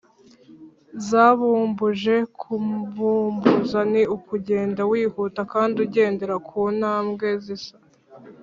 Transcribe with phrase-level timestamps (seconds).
[1.07, 7.75] zabumbuje: kubumbuza ni ukugenda wihuta kandi ugendera ku tambwe zisa